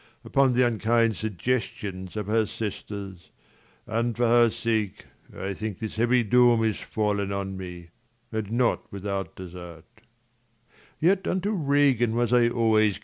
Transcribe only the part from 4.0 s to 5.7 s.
for her sake, I